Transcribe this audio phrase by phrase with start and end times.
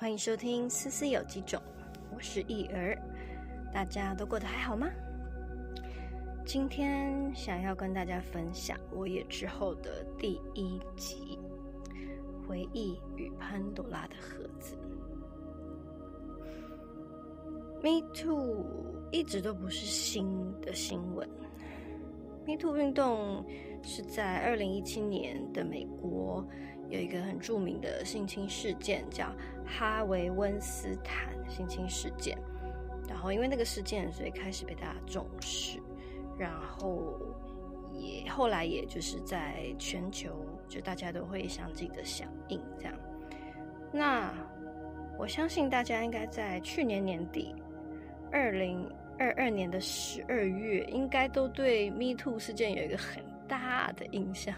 [0.00, 1.60] 欢迎收听《思思有几种》，
[2.10, 2.96] 我是易儿，
[3.70, 4.88] 大家都过得还好吗？
[6.46, 11.38] 今天想要跟大家分享我也之后的第一集
[12.48, 14.74] 《回忆与潘多拉的盒子》。
[17.82, 18.64] Me Too
[19.12, 21.28] 一直都不是新的新闻。
[22.46, 23.44] Me Too 运动
[23.82, 26.42] 是在二零一七年的美国
[26.90, 29.32] 有一个很著名的性侵事件，叫
[29.64, 32.36] 哈维温斯坦性侵事件。
[33.08, 35.80] 然后因为那个事件，所以开始被大家重视。
[36.38, 37.16] 然后
[37.92, 42.94] 也后来也就是在全球，就大家都会相继的响应这样。
[43.92, 44.32] 那
[45.18, 47.54] 我相信大家应该在去年年底，
[48.30, 48.86] 二零。
[49.18, 54.54] 二二年的十二月，应该都对 Me Too 事件有一个很大的印象，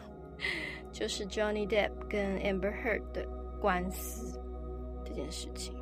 [0.92, 3.27] 就是 Johnny Depp 跟 Amber Heard 的
[3.60, 4.38] 官司
[5.05, 5.74] 这件事情。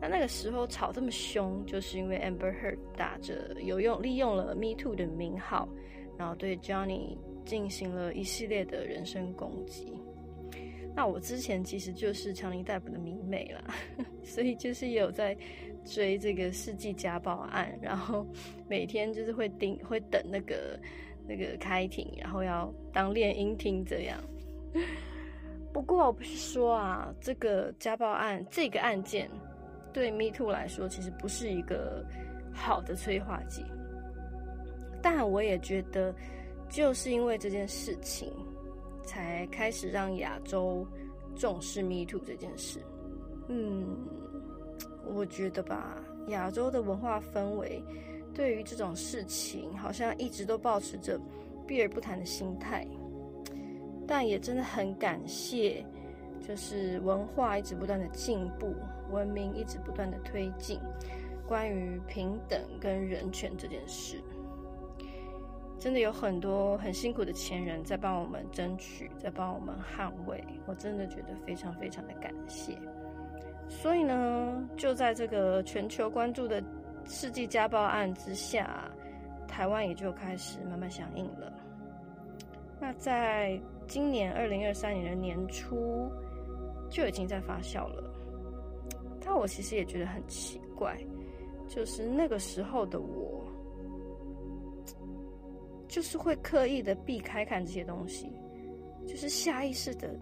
[0.00, 5.68] 那那个时候吵这么凶，就是因为 Amber Heard 打着有用利用了 Me Too 的名号，
[6.16, 9.92] 然后对 Johnny 进行了一系列的人身攻击。
[10.94, 13.74] 那我之前其实就是强尼戴普的迷妹啦，
[14.22, 15.36] 所以就是有在。
[15.84, 18.24] 追这个世纪家暴案，然后
[18.68, 20.78] 每天就是会盯会等那个
[21.26, 24.18] 那个开庭，然后要当练音听这样。
[25.72, 29.30] 不过我不是说啊，这个家暴案这个案件
[29.92, 32.04] 对 Me Too 来说其实不是一个
[32.52, 33.64] 好的催化剂，
[35.02, 36.14] 但我也觉得
[36.68, 38.32] 就是因为这件事情，
[39.04, 40.86] 才开始让亚洲
[41.36, 42.78] 重视 Me Too 这件事。
[43.48, 43.96] 嗯。
[45.04, 47.82] 我觉得吧，亚洲的文化氛围
[48.34, 51.20] 对于这种事情，好像一直都保持着
[51.66, 52.86] 避而不谈的心态。
[54.06, 55.84] 但也真的很感谢，
[56.46, 58.74] 就是文化一直不断的进步，
[59.10, 60.78] 文明一直不断的推进，
[61.46, 64.16] 关于平等跟人权这件事，
[65.78, 70.42] 真的有很多很辛苦的前人在帮我们争取，在帮我们捍卫。
[70.66, 72.76] 我真的觉得非常非常的感谢。
[73.68, 76.62] 所以呢，就在这个全球关注的
[77.06, 78.90] 世纪家暴案之下，
[79.46, 81.52] 台湾也就开始慢慢响应了。
[82.80, 86.10] 那在今年二零二三年的年初，
[86.90, 88.12] 就已经在发酵了。
[89.24, 90.98] 但我其实也觉得很奇怪，
[91.68, 93.46] 就是那个时候的我，
[95.86, 98.32] 就是会刻意的避开看这些东西，
[99.06, 100.12] 就是下意识的，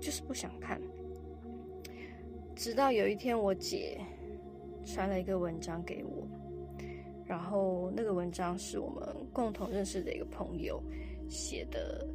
[0.00, 0.80] 就是不想看。
[2.56, 4.00] 直到有一天，我姐
[4.84, 6.26] 传了一个文章给我，
[7.24, 10.82] 然后那个文章是我们共同认识的一个朋友
[11.28, 12.06] 写的，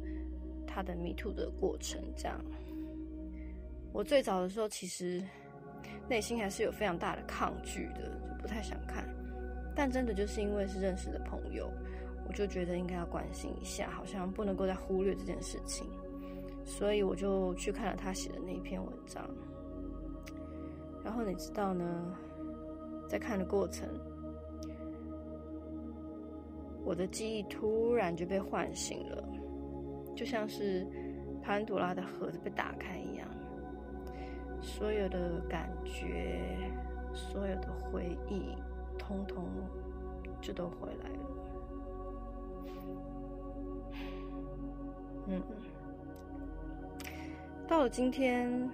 [0.66, 2.00] 他的迷途的过程。
[2.16, 2.40] 这样，
[3.92, 5.22] 我最早的时候其实
[6.08, 9.04] 内心还是有非常大的抗拒的，就不太想看。
[9.74, 11.70] 但真的就是因为是认识的朋友，
[12.26, 15.86] 我就觉得应该要关心一下，好像不能够再忽略这件事情，
[16.64, 19.28] 所以我就去看了他写的那一篇文章。
[21.02, 22.14] 然后你知道呢，
[23.10, 23.88] 在看的过程，
[26.84, 29.24] 我的记忆突然就被唤醒了，
[30.14, 30.86] 就像是
[31.42, 33.26] 潘多拉的盒子被打开一样，
[34.60, 36.56] 所有的感觉、
[37.12, 38.54] 所有的回忆，
[38.96, 39.44] 通通
[40.40, 41.18] 就都回来了。
[45.26, 45.42] 嗯，
[47.66, 48.70] 到了今天，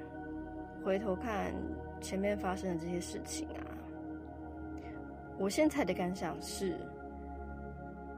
[0.85, 1.55] 回头看。
[1.99, 3.67] 前面发生的这些事情啊，
[5.39, 6.77] 我现在的感想是，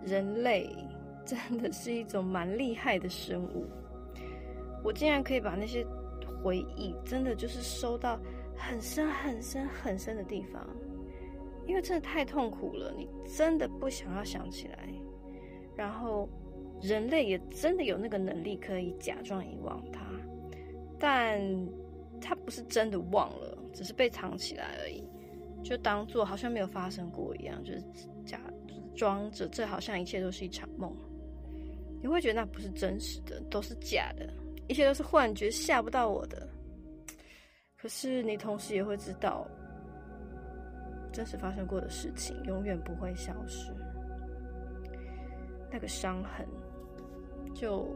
[0.05, 0.69] 人类
[1.25, 3.67] 真的是一种蛮厉害的生物。
[4.85, 5.85] 我竟然可以把那些
[6.43, 8.19] 回忆，真的就是收到
[8.57, 10.67] 很深很深很深的地方，
[11.67, 14.89] 因为真的太痛苦了，你真的不想要想起来。
[15.77, 16.29] 然后，
[16.81, 20.01] 人类也真的有那个能力可以假装遗忘它，
[20.99, 21.41] 但
[22.21, 23.59] 它不是真的忘了。
[23.71, 25.05] 只是被藏起来而已，
[25.63, 27.83] 就当做好像没有发生过一样，就是
[28.25, 28.41] 假
[28.97, 30.95] 装着这好像一切都是一场梦。
[32.01, 34.33] 你会觉得那不是真实的，都是假的，
[34.69, 36.49] 一切都是幻觉，吓不到我的。
[37.77, 39.47] 可是你同时也会知道，
[41.13, 43.73] 真实发生过的事情永远不会消失，
[45.71, 46.47] 那个伤痕
[47.55, 47.89] 就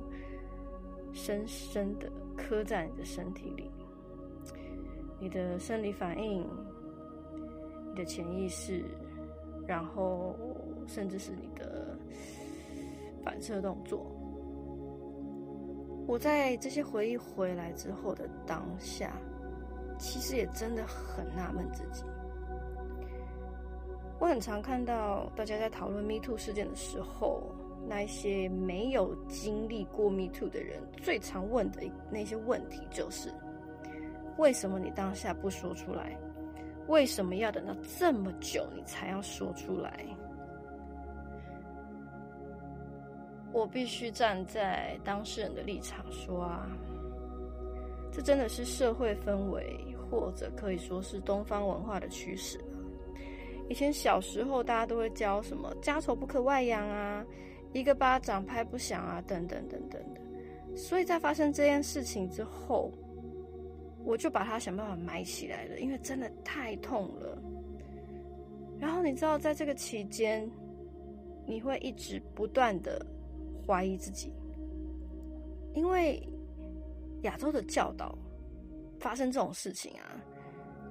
[1.12, 3.70] 深深的刻在你的身体里。
[5.20, 6.44] 你的生理反应，
[7.92, 8.82] 你的潜意识，
[9.66, 10.34] 然后
[10.86, 11.94] 甚至是你的
[13.22, 14.10] 反射动作。
[16.06, 19.12] 我在这些回忆回来之后的当下，
[19.98, 22.02] 其实也真的很纳闷自己。
[24.18, 27.54] 我很常看到大家在讨论 Me Too 事件的时候，
[27.86, 33.30] 那一些没有经历过 Me Too 的人，最常问的那些问题就是：
[34.38, 36.16] 为什么你当下不说出来？
[36.88, 40.04] 为什么要等到这么久你才要说出来？
[43.52, 46.66] 我必须站在当事人的立场说啊，
[48.10, 52.58] 这真的是社会氛围，或者可以说是东方文化的趋势。
[53.68, 57.24] 以前小时候，大家都会教什么“家丑不可外扬”啊
[57.72, 60.20] ，“一个巴掌拍不响”啊，等等等等的。
[60.74, 62.90] 所以在发生这件事情之后，
[64.04, 67.38] 我就把它想办法埋起来了，因为真的太痛了。
[68.78, 70.50] 然后你知道，在这个期间，
[71.46, 73.04] 你会一直不断的
[73.66, 74.32] 怀疑自己，
[75.74, 76.22] 因为
[77.22, 78.16] 亚洲的教导
[78.98, 80.20] 发生这种事情啊，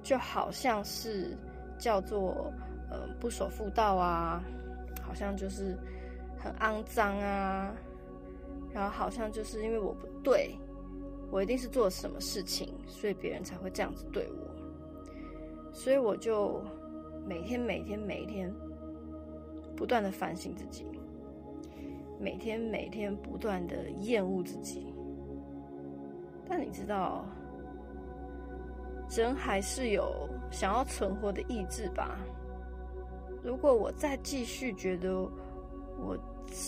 [0.02, 1.36] 就好像是。
[1.78, 2.52] 叫做
[2.92, 4.40] 呃不守妇道啊，
[5.02, 5.76] 好像就是
[6.38, 7.74] 很肮脏啊，
[8.72, 10.56] 然后好像就是因为我不对，
[11.32, 16.62] 我一定是做了什么事情，所以别人才会这样子对我，所以我就
[17.26, 18.54] 每天每天每天
[19.74, 20.86] 不断的反省自己，
[22.20, 24.94] 每天每天不断的厌恶自己，
[26.48, 27.24] 但你知道。
[29.14, 32.18] 人还是有想要存活的意志吧。
[33.44, 35.14] 如果我再继续觉得
[35.98, 36.16] 我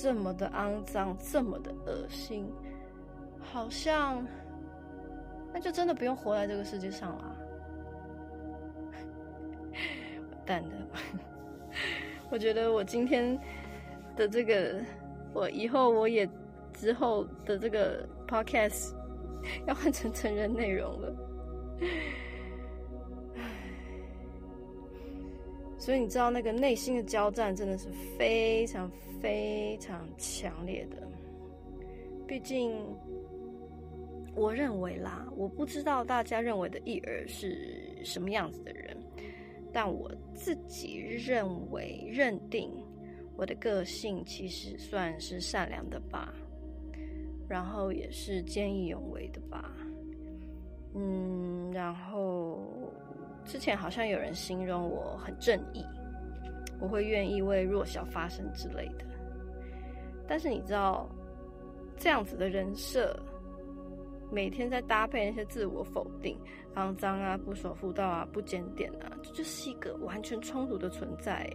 [0.02, 2.52] 这么的肮脏，这么的恶心，
[3.40, 4.22] 好像
[5.54, 7.36] 那就真的不用活在这个世界上了。
[10.30, 10.70] 完蛋的，
[12.28, 13.38] 我觉得我今天
[14.16, 14.82] 的这个，
[15.32, 16.28] 我以后我也
[16.72, 18.92] 之后的这个 podcast
[19.66, 21.14] 要换成成人内容了。
[25.78, 28.90] 所以你知道那个内心的交战真的是非常
[29.20, 30.96] 非常强烈的。
[32.26, 32.74] 毕竟，
[34.34, 38.96] 我认为啦，我不知道大家认为的义儿是什么样子的人，
[39.72, 42.70] 但我自己认为认定
[43.36, 46.34] 我的个性其实算是善良的吧，
[47.48, 49.72] 然后也是见义勇为的吧，
[50.94, 52.62] 嗯，然后。
[53.46, 55.84] 之前好像有人形容我很正义，
[56.80, 59.04] 我会愿意为弱小发声之类的。
[60.26, 61.06] 但是你知道，
[61.98, 63.14] 这样子的人设，
[64.34, 66.36] 每天在搭配那些自我否定、
[66.74, 71.48] 肮脏啊、不守妇道啊、不检点啊，这就是一个完全冲突的存在。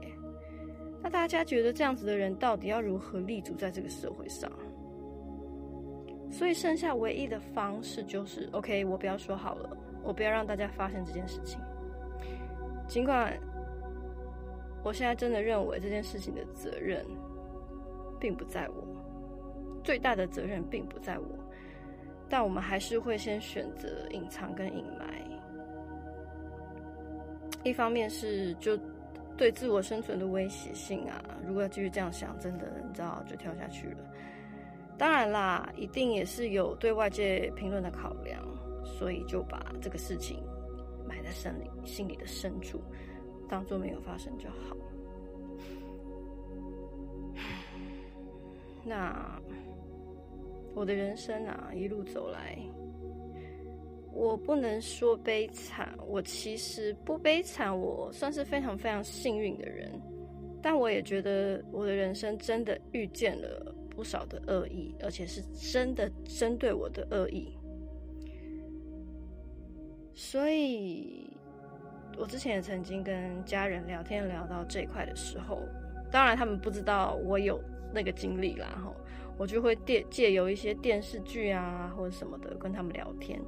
[1.04, 4.50] 那大家觉得这样子的人到底要如何立足在这个社会上？
[6.31, 11.60] 所以剩下唯一的方式就是，OK，我不要说好了，我不要让大家发现这件事情。
[12.88, 13.38] 尽管
[14.84, 17.06] 我现在真的认为这件事情的责任
[18.20, 18.88] 并不在我，
[19.84, 21.39] 最大的责任并不在我，
[22.30, 25.08] 但我们还是会先选择隐藏跟隐瞒。
[27.64, 28.78] 一方面是就
[29.36, 33.98] 对自我生存的威胁性啊，如果要继续这样想，真的你知道就跳下去了。
[34.98, 38.42] 当然啦，一定也是有对外界评论的考量，
[38.86, 40.42] 所以就把这个事情。
[41.08, 42.80] 埋在心里，心里的深处，
[43.50, 44.78] 当做没有发生就好。
[48.86, 49.42] 那
[50.80, 52.57] 我的人生啊，一路走来，
[54.14, 59.92] 我不能说悲惨，我其实不悲惨，我算是非常非常幸运的人。
[60.62, 67.54] 但我也觉得我的人生真的遇见了不少的恶意，而且是真的针对我的恶意。
[70.14, 71.30] 所以，
[72.18, 75.59] 我之前也曾经跟家人聊天聊到这一块的时候，
[76.09, 77.59] 当然他们不知道我有
[77.94, 78.94] 那个经历啦，哈，
[79.40, 83.42] 我就会借借由一些电视剧啊或者什么的跟他们聊天，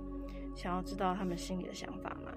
[0.55, 2.31] 想要知道他们心里的想法嘛。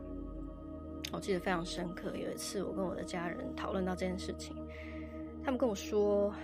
[1.12, 4.56] 我记得非常深刻，有一次我跟我的家人讨论到这件事情，
[5.44, 6.34] 他们跟我说，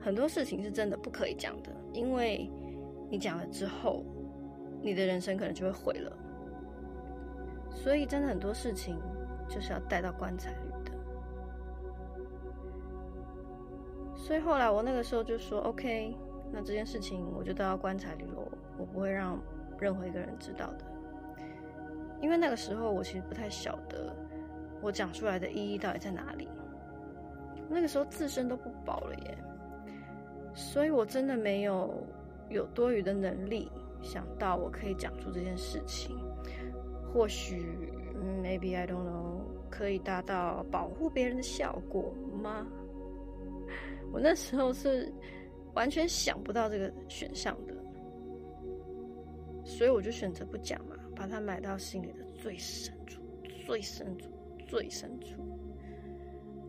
[0.00, 2.50] 很多事情是真的不可以讲的，因为
[3.08, 4.04] 你讲了之后，
[4.82, 6.12] 你的人生可能就会毁了。
[7.72, 8.98] 所以，真的很多事情
[9.48, 10.50] 就是要带到棺材
[14.30, 16.16] 所以后来我那个时候就说：“OK，
[16.52, 19.36] 那这件事情我就带到棺材里了，我不会让
[19.76, 20.84] 任何一个人知道的。”
[22.22, 24.14] 因为那个时候我其实不太晓得
[24.80, 26.48] 我讲出来的意义到底在哪里。
[27.68, 29.36] 那个时候自身都不保了耶，
[30.54, 31.92] 所以我真的没有
[32.50, 33.68] 有多余的能力
[34.00, 36.16] 想到我可以讲出这件事情。
[37.12, 37.92] 或许
[38.40, 42.64] ，maybe I don't know，可以达到保护别人的效果吗？
[44.12, 45.12] 我那时候是
[45.74, 47.74] 完全想不到这个选项的，
[49.64, 53.22] 所以我就选择不讲嘛，把它埋到心里的最深处、
[53.66, 54.28] 最深处、
[54.66, 55.36] 最深处。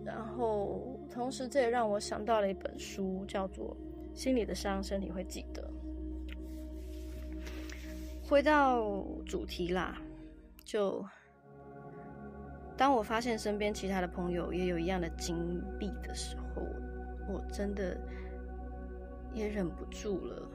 [0.03, 3.77] 然后，同时这也让我想到了一本书，叫做
[4.19, 5.61] 《心里的伤，身体会记得》。
[8.27, 8.81] 回到
[9.25, 10.01] 主题啦，
[10.63, 11.05] 就
[12.75, 16.63] 当我发现身边其他的朋友也有一样的经历的时候，
[17.31, 17.97] 我真的
[19.33, 20.47] 也忍不住了。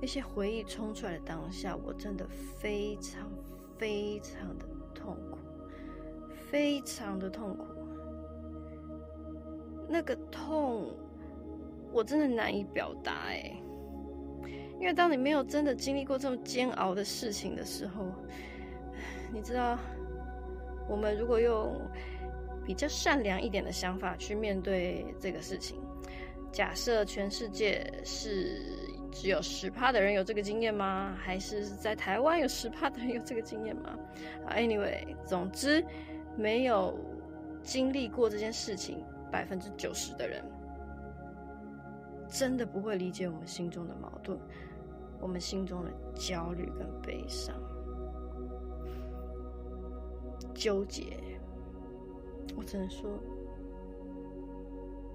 [0.00, 3.30] 那些回忆冲出来的当下，我真的非常
[3.78, 5.38] 非常的痛苦，
[6.50, 7.64] 非常的痛苦。
[9.88, 10.92] 那个痛，
[11.92, 13.58] 我真的难以表达哎。
[14.78, 18.12] 因为当你没有真的经历过这么煎熬的事情的时候，
[19.32, 19.78] 你知道，
[20.86, 21.80] 我们如果用
[22.66, 25.80] 比较善良一点的想法去面对这个事情，
[26.52, 28.60] 假设全世界是
[29.12, 31.16] 只有十趴的人有这个经验吗？
[31.16, 33.96] 还是在台湾有十趴的人有这个经验吗
[34.50, 35.82] ？Anyway，总之
[36.36, 36.98] 没有
[37.62, 39.02] 经历过这件事情。
[39.28, 40.42] 百分之九十的人
[42.28, 44.38] 真的不会理解我们心中的矛盾，
[45.20, 47.54] 我们心中的焦虑跟悲伤、
[50.54, 51.18] 纠结。
[52.56, 53.10] 我只能说，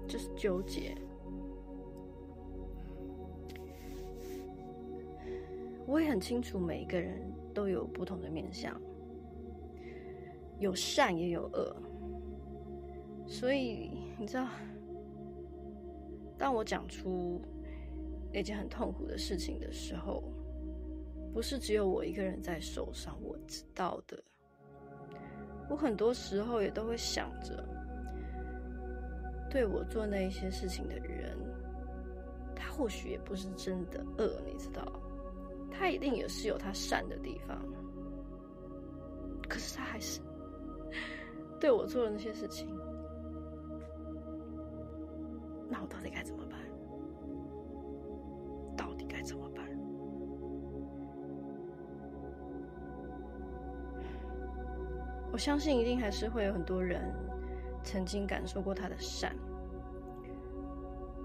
[0.06, 0.94] 就是纠结。
[5.86, 7.20] 我也很清楚，每一个人
[7.52, 8.80] 都有不同的面相，
[10.58, 11.76] 有善也有恶。
[13.26, 14.48] 所以你知道，
[16.38, 17.40] 当我讲出
[18.32, 20.22] 那件很痛苦的事情的时候，
[21.32, 23.18] 不是只有我一个人在受伤。
[23.22, 24.22] 我知道的，
[25.72, 27.64] 我很多时候也都会想着，
[29.50, 31.34] 对我做那一些事情的人，
[32.54, 34.84] 他或许也不是真的恶，你知道，
[35.70, 37.58] 他一定也是有他善的地方，
[39.48, 40.20] 可是他还是
[41.58, 42.68] 对我做的那些事情。
[45.70, 46.10] 那我到底
[55.32, 57.10] 我相信一定还是会有很多人
[57.82, 59.34] 曾经感受过他的善，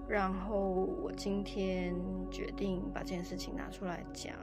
[0.08, 1.94] 然后我今天
[2.32, 4.34] 决定把这件事情拿出来讲，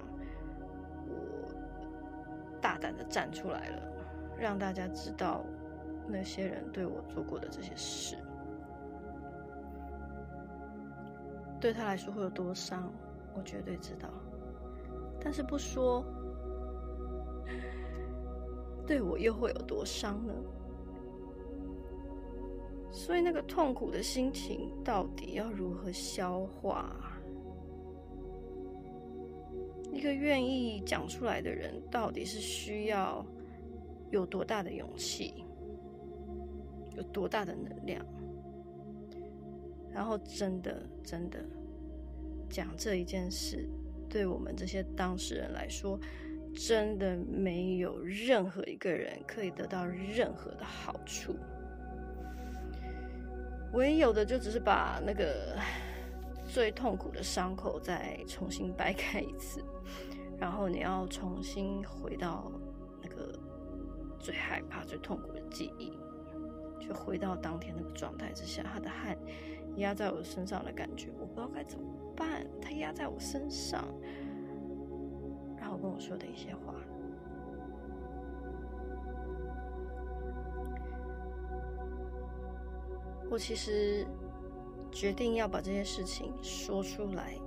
[1.09, 1.49] 我
[2.61, 3.83] 大胆的站出来了，
[4.38, 5.42] 让大家知道
[6.06, 8.16] 那些人对我做过的这些事。
[11.59, 12.92] 对他来说会有多伤，
[13.35, 14.11] 我绝对知道。
[15.18, 16.04] 但是不说，
[18.87, 20.35] 对我又会有多伤呢？
[22.91, 26.95] 所以那个痛苦的心情到底要如何消化？
[29.93, 33.25] 一个愿意讲出来的人，到底是需要
[34.11, 35.45] 有多大的勇气，
[36.97, 38.05] 有多大的能量？
[39.93, 41.38] 然后，真的，真的
[42.50, 43.69] 讲这一件事，
[44.09, 45.99] 对我们这些当事人来说，
[46.55, 51.37] 真的没有任何一个人可以得到任何的好处。
[53.73, 55.59] 唯有的就只是把那个
[56.47, 59.61] 最痛苦的伤口再重新掰开一次，
[60.39, 62.53] 然后你要重新回到
[63.03, 63.37] 那个
[64.21, 65.93] 最害怕、最痛苦的记忆，
[66.81, 69.19] 就回到当天那个状态之下，他的汗。
[69.79, 71.85] 压在我身上的感觉，我不知道该怎么
[72.15, 72.47] 办。
[72.63, 73.85] 他压在我身上，
[75.85, 76.73] 跟我说的一些话，
[83.31, 84.07] 我其实
[84.91, 87.38] 决定要把这些事情说出来，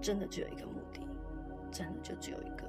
[0.00, 1.06] 真的只有一个目的，
[1.70, 2.64] 真的就只有一个，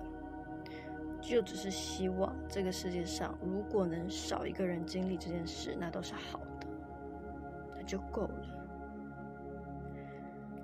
[1.21, 6.67] 就只是希望这个世界上如果能少一个人经历这件事，那都是好的，
[7.77, 7.83] 那。
[7.83, 8.56] 就够了。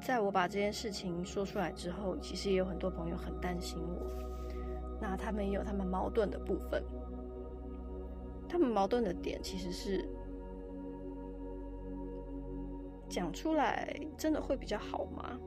[0.04, 4.12] 在我把这件事情说出来之后，其实也有很多朋友很担心我。
[5.00, 6.84] 那他们也有他们矛盾的部分。
[8.50, 10.06] 他们矛盾的点其实是
[13.08, 15.40] 讲出来真的会比较好吗？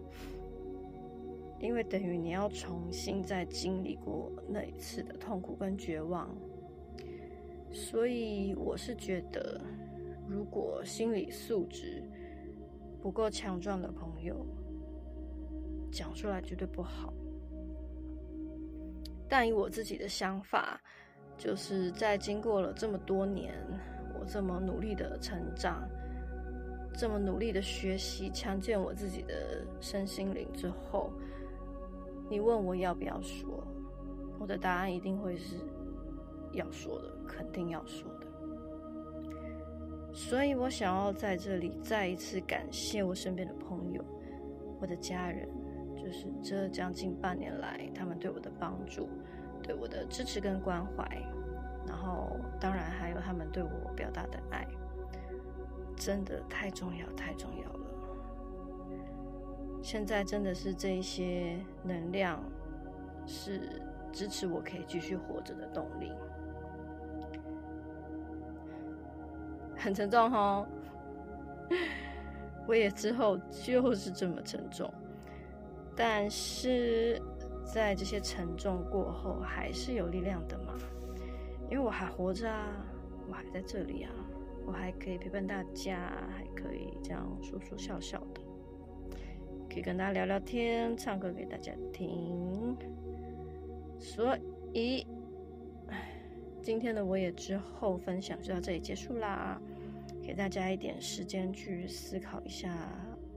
[1.60, 6.34] 因为等于你要重新再经历过那一次的痛苦跟绝望，
[7.70, 9.60] 所以我是觉得。
[10.28, 12.02] 如果心理素质
[13.06, 14.44] 不够强壮的朋友，
[15.92, 17.14] 讲出来绝对不好。
[19.28, 20.80] 但以我自己的想法，
[21.38, 23.54] 就是在经过了这么多年，
[24.18, 25.88] 我这么努力的成长，
[26.98, 31.12] 这么努力的学习，强健我自己的身心灵之后，
[32.28, 33.64] 你问我要不要说，
[34.40, 35.54] 我的答案一定会是
[36.54, 38.25] 要说的，肯定要说的。
[40.16, 44.02] 所以我想要在这里再一次感谢我身边的朋友，
[44.80, 45.46] 我的家人，
[45.94, 49.10] 就是这将近半年来他们对我的帮助，
[49.62, 51.06] 对我的支持跟关怀，
[51.86, 54.66] 然后当然还有他们对我表达的爱，
[55.94, 57.80] 真的太重要太重要了。
[59.82, 62.42] 现在真的是这一些能量，
[63.26, 63.82] 是
[64.12, 66.10] 支持我可以继续活着的动力。
[69.86, 70.66] 很沉重哈，
[72.66, 74.92] 我也之后就是这么沉重，
[75.94, 77.22] 但是
[77.64, 80.74] 在这些沉重过后，还是有力量的嘛，
[81.70, 82.66] 因为我还活着啊，
[83.28, 84.10] 我还在这里啊，
[84.66, 88.40] 我还可以陪伴大家，还可以这样说说笑笑的，
[89.70, 92.76] 可以跟大家聊聊天，唱歌给大家听，
[94.00, 94.36] 所
[94.72, 95.06] 以。
[96.62, 99.62] 今天的我也之后分享就到这里结束啦，
[100.26, 102.76] 给大家一点时间去思考一下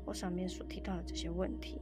[0.03, 1.79] 我上面所提到的这些问题。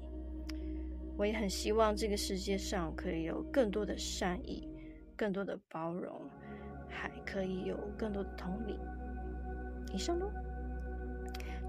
[1.18, 4.68] 我也很希望这个世界上可以有更多的善意，
[5.16, 6.30] 更多的包容，
[6.90, 8.78] 还可以有更多的同理。
[9.94, 10.30] 以上喽，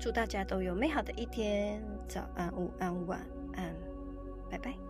[0.01, 3.73] 祝大家都有美好的一天，早安、午安、晚安，
[4.51, 4.88] 拜拜。